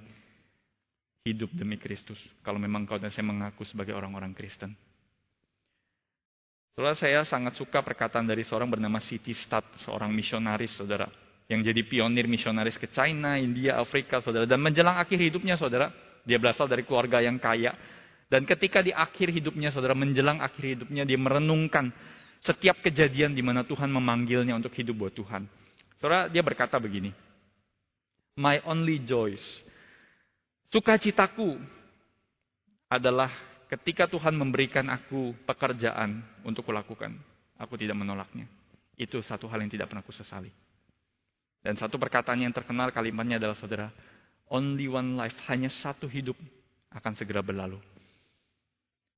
[1.24, 2.20] hidup demi Kristus?
[2.44, 4.76] Kalau memang engkau dan saya mengaku sebagai orang-orang Kristen.
[6.76, 11.08] Setelah saya sangat suka perkataan dari seorang bernama Siti Stat, seorang misionaris, saudara.
[11.46, 14.50] Yang jadi pionir misionaris ke China, India, Afrika, saudara.
[14.50, 15.94] Dan menjelang akhir hidupnya, saudara.
[16.26, 17.78] Dia berasal dari keluarga yang kaya.
[18.26, 21.94] Dan ketika di akhir hidupnya, saudara, menjelang akhir hidupnya, dia merenungkan
[22.42, 25.46] setiap kejadian di mana Tuhan memanggilnya untuk hidup buat Tuhan.
[26.02, 27.14] Saudara, dia berkata begini.
[28.36, 29.42] My only joys.
[30.74, 31.56] Sukacitaku
[32.90, 33.30] adalah
[33.70, 37.16] ketika Tuhan memberikan aku pekerjaan untuk kulakukan.
[37.56, 38.50] Aku tidak menolaknya.
[39.00, 40.65] Itu satu hal yang tidak pernah aku sesali.
[41.66, 43.90] Dan satu perkataan yang terkenal kalimatnya adalah saudara,
[44.54, 46.38] only one life, hanya satu hidup
[46.94, 47.82] akan segera berlalu.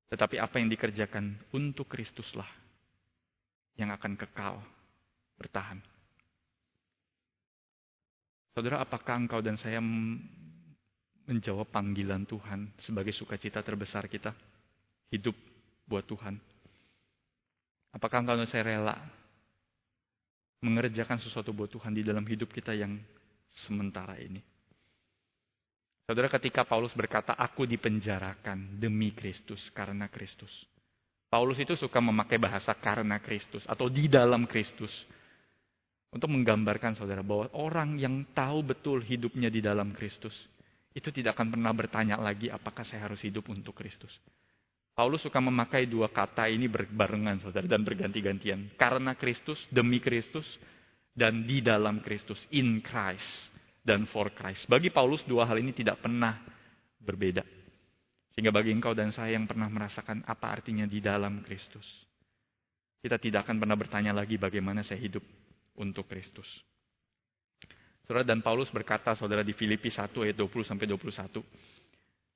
[0.08, 2.48] Tetapi apa yang dikerjakan untuk Kristuslah
[3.76, 4.64] yang akan kekal
[5.36, 5.84] bertahan.
[8.56, 9.84] Saudara, apakah engkau dan saya
[11.28, 14.32] menjawab panggilan Tuhan sebagai sukacita terbesar kita?
[15.12, 15.36] Hidup
[15.84, 16.40] buat Tuhan.
[17.92, 18.96] Apakah engkau dan saya rela
[20.62, 22.98] mengerjakan sesuatu buat Tuhan di dalam hidup kita yang
[23.66, 24.42] sementara ini?
[26.08, 30.52] Saudara, ketika Paulus berkata, "Aku dipenjarakan demi Kristus, karena Kristus."
[31.28, 34.92] Paulus itu suka memakai bahasa karena Kristus atau di dalam Kristus.
[36.08, 40.32] Untuk menggambarkan saudara bahwa orang yang tahu betul hidupnya di dalam Kristus.
[40.96, 44.16] Itu tidak akan pernah bertanya lagi apakah saya harus hidup untuk Kristus.
[44.98, 48.74] Paulus suka memakai dua kata ini berbarengan saudara dan berganti-gantian.
[48.82, 50.58] Karena Kristus, demi Kristus,
[51.14, 52.42] dan di dalam Kristus.
[52.50, 53.54] In Christ
[53.86, 54.66] dan for Christ.
[54.66, 56.42] Bagi Paulus dua hal ini tidak pernah
[56.98, 57.46] berbeda.
[58.34, 61.86] Sehingga bagi engkau dan saya yang pernah merasakan apa artinya di dalam Kristus.
[62.98, 65.22] Kita tidak akan pernah bertanya lagi bagaimana saya hidup
[65.78, 66.50] untuk Kristus.
[68.02, 71.77] Saudara dan Paulus berkata saudara di Filipi 1 ayat 20 sampai 21.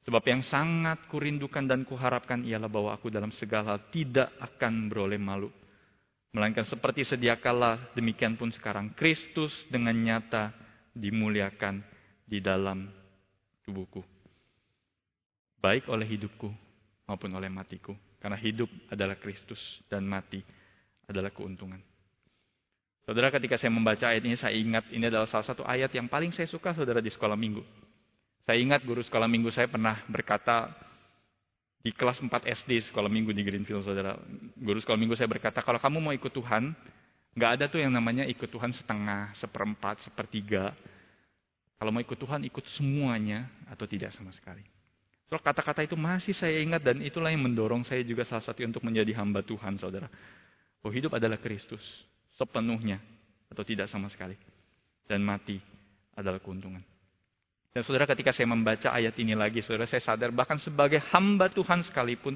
[0.01, 5.53] Sebab yang sangat kurindukan dan kuharapkan ialah bahwa aku dalam segala tidak akan beroleh malu.
[6.33, 8.95] Melainkan seperti sedia kala, demikian pun sekarang.
[8.97, 10.55] Kristus dengan nyata
[10.95, 11.85] dimuliakan
[12.25, 12.87] di dalam
[13.61, 14.01] tubuhku
[15.61, 16.49] baik oleh hidupku
[17.05, 17.93] maupun oleh matiku.
[18.17, 20.41] Karena hidup adalah Kristus dan mati
[21.05, 21.81] adalah keuntungan.
[23.01, 26.29] Saudara, ketika saya membaca ayat ini, saya ingat ini adalah salah satu ayat yang paling
[26.29, 27.65] saya suka, saudara, di sekolah minggu.
[28.41, 30.73] Saya ingat guru sekolah minggu saya pernah berkata
[31.81, 32.29] di kelas 4
[32.61, 34.17] SD sekolah minggu di Greenfield, saudara.
[34.57, 36.73] Guru sekolah minggu saya berkata, kalau kamu mau ikut Tuhan,
[37.37, 40.73] nggak ada tuh yang namanya ikut Tuhan setengah, seperempat, sepertiga.
[41.81, 44.61] Kalau mau ikut Tuhan, ikut semuanya atau tidak sama sekali.
[45.31, 48.83] So, kata-kata itu masih saya ingat dan itulah yang mendorong saya juga salah satu untuk
[48.85, 50.11] menjadi hamba Tuhan, saudara.
[50.81, 51.81] Oh hidup adalah Kristus
[52.33, 52.97] sepenuhnya
[53.53, 54.33] atau tidak sama sekali.
[55.05, 55.61] Dan mati
[56.17, 56.90] adalah keuntungan.
[57.71, 61.87] Dan saudara ketika saya membaca ayat ini lagi, saudara saya sadar bahkan sebagai hamba Tuhan
[61.87, 62.35] sekalipun,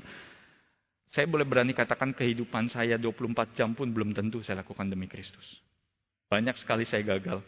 [1.12, 5.60] saya boleh berani katakan kehidupan saya 24 jam pun belum tentu saya lakukan demi Kristus.
[6.32, 7.44] Banyak sekali saya gagal.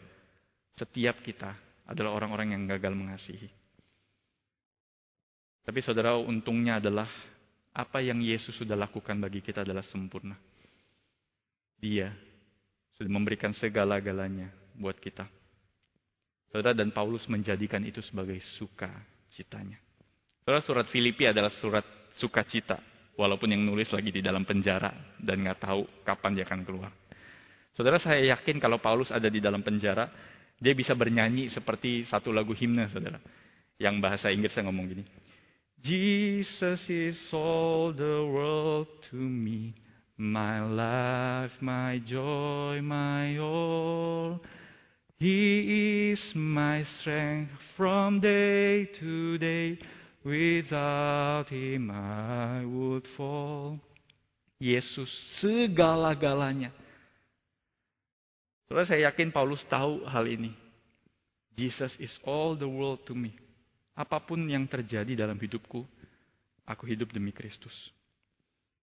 [0.76, 1.56] Setiap kita
[1.88, 3.48] adalah orang-orang yang gagal mengasihi.
[5.64, 7.08] Tapi saudara, untungnya adalah
[7.76, 10.36] apa yang Yesus sudah lakukan bagi kita adalah sempurna.
[11.80, 12.12] Dia
[12.98, 15.37] Sudah memberikan segala-galanya buat kita.
[16.48, 19.76] Saudara dan Paulus menjadikan itu sebagai sukacitanya.
[20.44, 21.84] Saudara surat Filipi adalah surat
[22.16, 22.80] sukacita.
[23.18, 26.94] Walaupun yang nulis lagi di dalam penjara dan nggak tahu kapan dia akan keluar.
[27.74, 30.06] Saudara saya yakin kalau Paulus ada di dalam penjara,
[30.58, 33.18] dia bisa bernyanyi seperti satu lagu himne, saudara.
[33.78, 35.04] Yang bahasa Inggris saya ngomong gini.
[35.82, 39.74] Jesus is all the world to me.
[40.18, 44.42] My life, my joy, my all.
[45.18, 49.74] He is my strength from day to day.
[50.22, 53.82] Without him I would fall.
[54.62, 55.10] Yesus
[55.42, 56.70] segala-galanya.
[58.70, 60.54] Saudara saya yakin Paulus tahu hal ini.
[61.58, 63.34] Jesus is all the world to me.
[63.98, 65.82] Apa pun yang terjadi dalam hidupku,
[66.62, 67.74] aku hidup demi Kristus.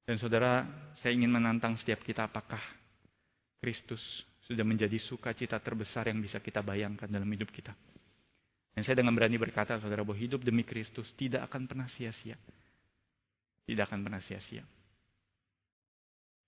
[0.04, 0.67] Dan saudara,
[1.00, 2.60] saya ingin menantang setiap kita apakah
[3.63, 4.04] Kristus
[4.45, 7.73] sudah menjadi sukacita terbesar yang bisa kita bayangkan dalam hidup kita.
[8.75, 12.38] Dan saya dengan berani berkata, saudara, bahwa hidup demi Kristus tidak akan pernah sia-sia.
[13.65, 14.62] Tidak akan pernah sia-sia.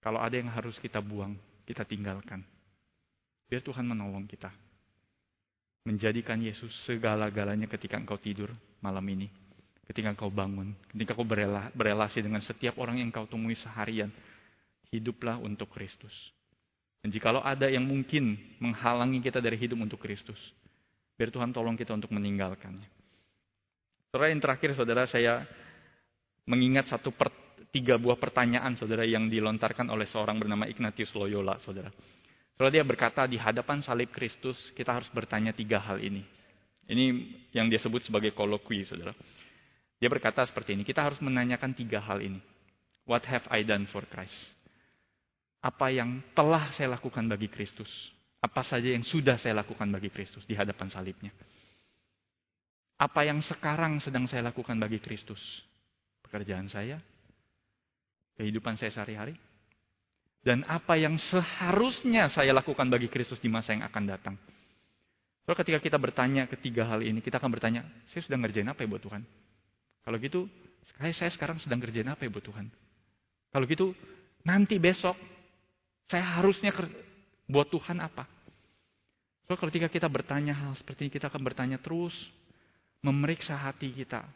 [0.03, 1.33] Kalau ada yang harus kita buang,
[1.65, 2.45] kita tinggalkan.
[3.47, 4.51] Biar Tuhan menolong kita.
[5.87, 8.51] Menjadikan Yesus segala-galanya ketika engkau tidur
[8.83, 9.31] malam ini.
[9.87, 10.75] Ketika engkau bangun.
[10.91, 11.25] Ketika engkau
[11.73, 14.11] berelasi dengan setiap orang yang engkau temui seharian.
[14.91, 16.13] Hiduplah untuk Kristus.
[17.07, 20.35] Dan jikalau ada yang mungkin menghalangi kita dari hidup untuk Kristus,
[21.15, 22.83] biar Tuhan tolong kita untuk meninggalkannya.
[24.11, 25.47] Saudara yang terakhir, saudara saya
[26.43, 27.31] mengingat satu per,
[27.71, 31.95] tiga buah pertanyaan, saudara yang dilontarkan oleh seorang bernama Ignatius Loyola, saudara.
[32.59, 36.27] Saudara dia berkata di hadapan salib Kristus kita harus bertanya tiga hal ini.
[36.91, 37.05] Ini
[37.55, 39.15] yang dia sebut sebagai kolokwi, saudara.
[39.95, 42.43] Dia berkata seperti ini, kita harus menanyakan tiga hal ini.
[43.07, 44.56] What have I done for Christ?
[45.61, 47.89] Apa yang telah saya lakukan bagi Kristus.
[48.37, 51.33] Apa saja yang sudah saya lakukan bagi Kristus di hadapan salibnya.
[52.97, 55.41] Apa yang sekarang sedang saya lakukan bagi Kristus.
[56.21, 57.01] Pekerjaan saya,
[58.37, 59.33] kehidupan saya sehari-hari.
[60.45, 64.35] Dan apa yang seharusnya saya lakukan bagi Kristus di masa yang akan datang.
[65.43, 68.87] Kalau ketika kita bertanya ketiga hal ini, kita akan bertanya, saya sudah ngerjain apa ya
[68.87, 69.23] buat Tuhan?
[70.03, 70.47] Kalau gitu,
[70.99, 72.67] saya sekarang sedang ngerjain apa ya buat Tuhan?
[73.51, 73.95] Kalau gitu,
[74.43, 75.15] nanti besok
[76.07, 76.71] saya harusnya
[77.47, 78.23] buat Tuhan apa?
[79.47, 82.15] So, ketika kita bertanya hal seperti ini, kita akan bertanya terus,
[82.99, 84.27] memeriksa hati kita.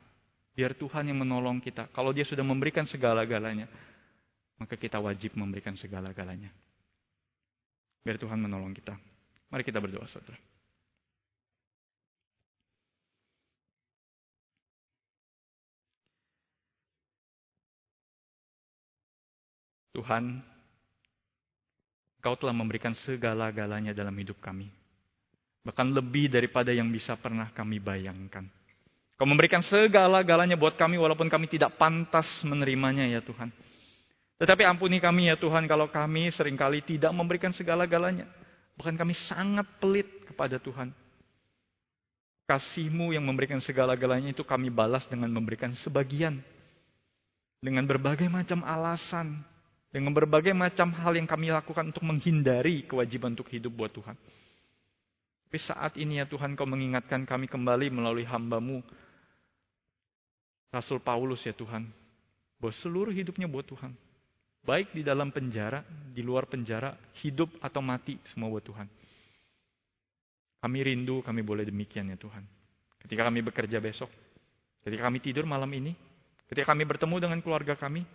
[0.55, 1.91] Biar Tuhan yang menolong kita.
[1.91, 3.67] Kalau dia sudah memberikan segala-galanya,
[4.55, 6.51] maka kita wajib memberikan segala-galanya.
[8.03, 8.95] Biar Tuhan menolong kita.
[9.51, 10.39] Mari kita berdoa, saudara.
[19.91, 20.39] Tuhan,
[22.21, 24.69] Kau telah memberikan segala-galanya dalam hidup kami.
[25.65, 28.45] Bahkan lebih daripada yang bisa pernah kami bayangkan.
[29.17, 33.49] Kau memberikan segala-galanya buat kami walaupun kami tidak pantas menerimanya ya Tuhan.
[34.41, 38.25] Tetapi ampuni kami ya Tuhan kalau kami sering kali tidak memberikan segala-galanya.
[38.77, 40.89] Bahkan kami sangat pelit kepada Tuhan.
[42.49, 46.41] Kasihmu yang memberikan segala-galanya itu kami balas dengan memberikan sebagian.
[47.61, 49.45] Dengan berbagai macam alasan.
[49.91, 54.15] Dengan berbagai macam hal yang kami lakukan untuk menghindari kewajiban untuk hidup buat Tuhan.
[55.51, 58.79] Tapi saat ini ya Tuhan kau mengingatkan kami kembali melalui hambamu.
[60.71, 61.91] Rasul Paulus ya Tuhan.
[62.55, 63.91] Bahwa seluruh hidupnya buat Tuhan.
[64.63, 65.83] Baik di dalam penjara,
[66.15, 68.87] di luar penjara, hidup atau mati semua buat Tuhan.
[70.63, 72.47] Kami rindu kami boleh demikian ya Tuhan.
[73.01, 74.07] Ketika kami bekerja besok,
[74.87, 75.91] ketika kami tidur malam ini,
[76.47, 78.05] ketika kami bertemu dengan keluarga kami,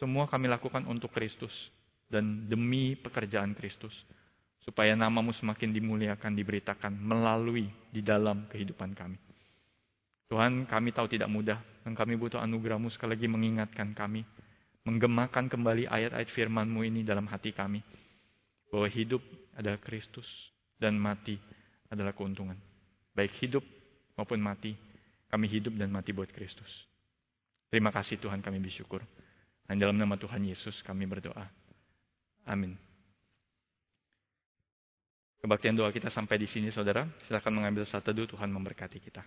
[0.00, 1.52] semua kami lakukan untuk Kristus
[2.12, 3.92] dan demi pekerjaan Kristus.
[4.62, 9.18] Supaya namamu semakin dimuliakan, diberitakan melalui di dalam kehidupan kami.
[10.30, 14.22] Tuhan kami tahu tidak mudah dan kami butuh anugerahmu sekali lagi mengingatkan kami.
[14.86, 17.82] Menggemakan kembali ayat-ayat firmanmu ini dalam hati kami.
[18.70, 19.20] Bahwa hidup
[19.58, 20.26] adalah Kristus
[20.78, 21.42] dan mati
[21.90, 22.56] adalah keuntungan.
[23.12, 23.66] Baik hidup
[24.14, 24.78] maupun mati,
[25.26, 26.70] kami hidup dan mati buat Kristus.
[27.68, 29.02] Terima kasih Tuhan kami bersyukur.
[29.66, 31.46] Dan dalam nama Tuhan Yesus kami berdoa.
[32.46, 32.74] Amin.
[35.42, 37.02] Kebaktian doa kita sampai di sini saudara.
[37.26, 39.26] Silakan mengambil satu Tuhan memberkati kita.